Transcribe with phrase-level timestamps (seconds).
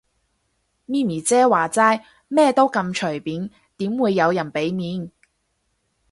[0.87, 5.11] 咪咪姐話齋，咩都咁隨便，點會有人俾面